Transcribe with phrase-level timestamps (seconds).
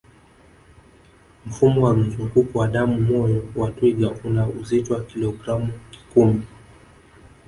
[1.45, 5.79] Mfumo wa mzunguko wa damu moyo wa twiga una uzito wa kilogramu
[6.13, 6.41] kumi